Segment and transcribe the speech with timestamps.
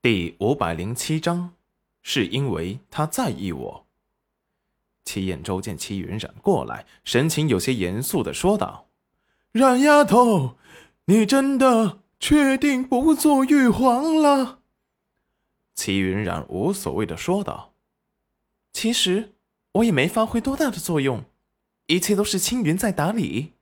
[0.00, 1.54] 第五百零七章，
[2.02, 3.86] 是因为他在意我。
[5.04, 8.86] 齐彦周见戚云染过来，神情有些严肃的说道
[9.50, 10.56] ：“冉丫头，
[11.06, 14.60] 你真的确定不做玉皇了？”
[15.74, 17.74] 戚云染无所谓的说道
[18.72, 19.34] ：“其实
[19.72, 21.24] 我也没发挥多大的作用，
[21.86, 23.54] 一切都是青云在打理。”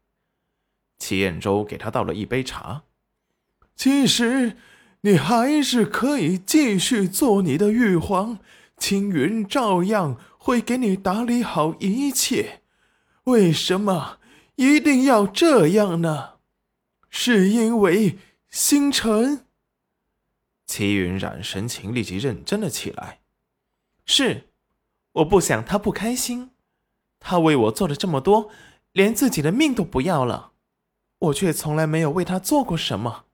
[1.00, 2.82] 齐彦周给他倒了一杯茶。
[3.75, 4.59] 其实。
[5.02, 8.39] 你还是可以继续做你的玉皇，
[8.76, 12.62] 青云照样会给你打理好一切。
[13.24, 14.18] 为什么
[14.57, 16.35] 一定要这样呢？
[17.08, 19.46] 是因为星辰？
[20.66, 23.21] 齐云染神情立即认真了起来。
[24.04, 24.49] 是，
[25.13, 26.50] 我不想他不开心。
[27.21, 28.50] 他为我做了这么多，
[28.93, 30.52] 连自己的命都不要了，
[31.18, 33.25] 我却从来没有为他做过什么。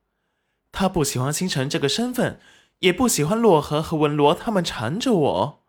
[0.72, 2.40] 他不喜欢星辰这个身份，
[2.78, 5.62] 也不喜欢洛河和文罗他们缠着我。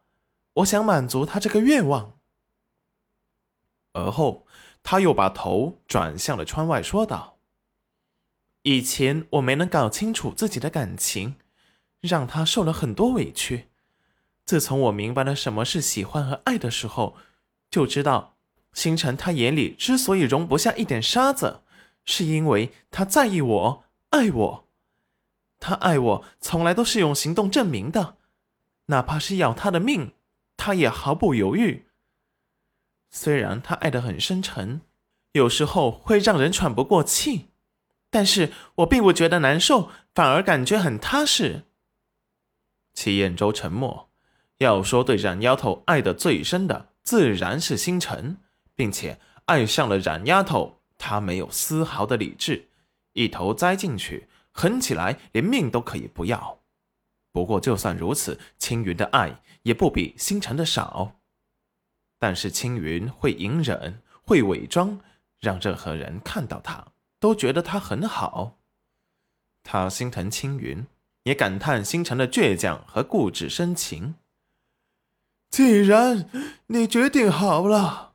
[0.55, 2.17] 我想满足他这个愿望。
[3.91, 4.47] 而后，
[4.81, 7.37] 他又把头转向了窗外，说道
[8.63, 11.35] ：“以前我没能搞清楚自己的感情，
[11.99, 13.67] 让他受了很多委屈。
[14.45, 17.15] 自从我明白了什么是喜欢和爱的时候，
[17.69, 18.35] 就知道
[18.73, 21.61] 星辰他眼里之所以容不下一点沙子，
[22.05, 24.62] 是因为他在意我，爱我。”
[25.65, 28.17] 他爱我，从来都是用行动证明的，
[28.87, 30.11] 哪怕是要他的命，
[30.57, 31.85] 他也毫不犹豫。
[33.09, 34.81] 虽然他爱得很深沉，
[35.31, 37.47] 有时候会让人喘不过气，
[38.09, 41.63] 但是我并不觉得难受，反而感觉很踏实。
[42.93, 44.09] 齐彦周沉默。
[44.57, 48.37] 要说对冉丫头爱得最深的，自然是星辰，
[48.75, 52.67] 并且爱上了冉丫头，他没有丝毫的理智，
[53.13, 54.27] 一头栽进去。
[54.53, 56.59] 狠起来，连命都可以不要。
[57.31, 61.19] 不过，就算如此，青云的爱也不比星辰的少。
[62.19, 65.01] 但是，青云会隐忍，会伪装，
[65.39, 68.59] 让任何人看到他都觉得他很好。
[69.63, 70.85] 他心疼青云，
[71.23, 74.15] 也感叹星辰的倔强和固执深情。
[75.49, 76.29] 既然
[76.67, 78.13] 你决定好了，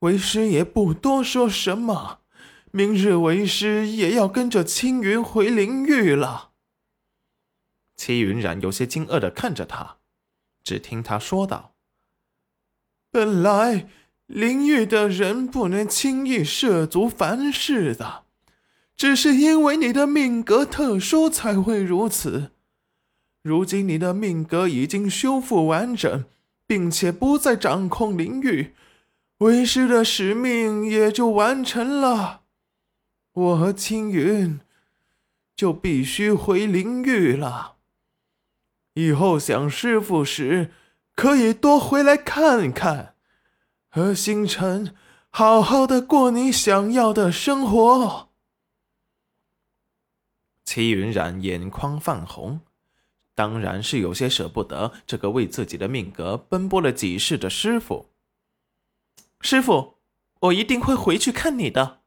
[0.00, 2.21] 为师也不多说什么。
[2.74, 6.52] 明日为师也要跟着青云回灵域了。
[7.94, 9.98] 戚云染有些惊愕的看着他，
[10.64, 11.74] 只听他说道
[13.12, 13.88] ：“本来
[14.26, 18.24] 灵域的人不能轻易涉足凡世的，
[18.96, 22.52] 只是因为你的命格特殊才会如此。
[23.42, 26.24] 如今你的命格已经修复完整，
[26.66, 28.74] 并且不再掌控灵域，
[29.38, 32.40] 为师的使命也就完成了。”
[33.32, 34.60] 我和青云
[35.56, 37.76] 就必须回灵域了。
[38.94, 40.70] 以后想师傅时，
[41.14, 43.14] 可以多回来看看，
[43.88, 44.94] 和星辰
[45.30, 48.28] 好好的过你想要的生活。
[50.62, 52.60] 齐云染眼眶泛红，
[53.34, 58.10] 当然是有些舍不得这个为自己的命格奔波了几世的师傅。
[59.40, 59.94] 师傅，
[60.40, 62.01] 我一定会回去看你的。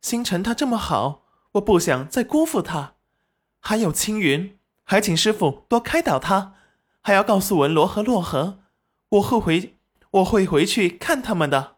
[0.00, 2.94] 星辰他这么好，我不想再辜负他。
[3.58, 6.54] 还有青云，还请师傅多开导他，
[7.00, 8.60] 还要告诉文罗和洛河，
[9.10, 9.76] 我会回，
[10.12, 11.76] 我会回去看他们的。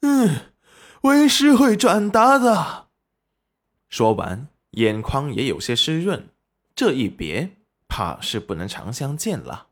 [0.00, 0.52] 嗯，
[1.02, 2.88] 为师会转达的。
[3.88, 6.28] 说完，眼眶也有些湿润。
[6.74, 9.68] 这一别，怕是不能常相见了。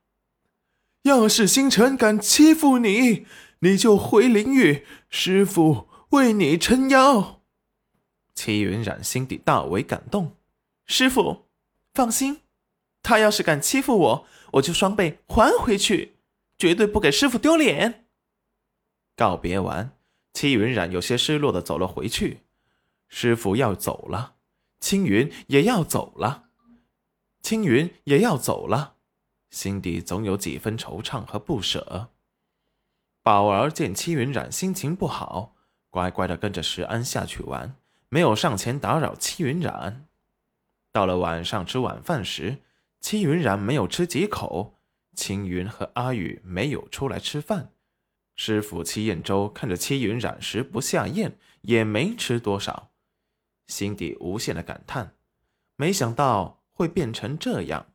[1.02, 3.26] 要是星辰敢欺负你，
[3.60, 7.39] 你就回灵域，师傅为你撑腰。
[8.40, 10.34] 齐云染心底大为感动，
[10.86, 11.50] 师傅，
[11.92, 12.40] 放心，
[13.02, 16.16] 他要是敢欺负我，我就双倍还回去，
[16.56, 18.06] 绝对不给师傅丢脸。
[19.14, 19.94] 告别完，
[20.32, 22.46] 齐云染有些失落的走了回去。
[23.08, 24.36] 师傅要走了，
[24.80, 26.48] 青云也要走了，
[27.42, 28.94] 青云也要走了，
[29.50, 32.08] 心底总有几分惆怅和不舍。
[33.22, 35.56] 宝儿见戚云染心情不好，
[35.90, 37.76] 乖乖的跟着石安下去玩。
[38.10, 40.06] 没有上前打扰戚云染。
[40.92, 42.58] 到了晚上吃晚饭时，
[43.00, 44.74] 戚云染没有吃几口，
[45.14, 47.72] 青云和阿宇没有出来吃饭。
[48.34, 52.90] 师傅戚彦周看着戚云染食不下咽，也没吃多少，
[53.68, 55.14] 心底无限的感叹：
[55.76, 57.92] 没想到会变成这样。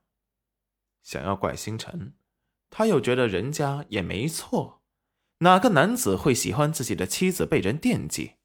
[1.03, 2.13] 想要怪星辰，
[2.69, 4.81] 他又觉得人家也没错，
[5.39, 8.35] 哪个男子会喜欢自己的妻子被人惦记？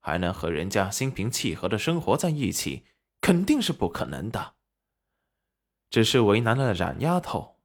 [0.00, 2.84] 还能和人家心平气和的生活在一起，
[3.20, 4.54] 肯定是不可能的。
[5.88, 7.56] 只是为难了冉丫头。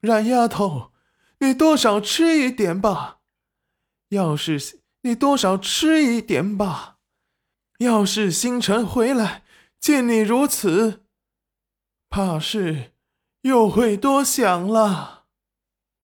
[0.00, 0.92] 冉丫头，
[1.38, 3.20] 你多少吃一点吧。
[4.10, 6.98] 要是你多少吃一点吧。
[7.78, 9.42] 要是星辰回来
[9.80, 11.04] 见你如此，
[12.08, 12.92] 怕是
[13.40, 15.13] 又会多想了。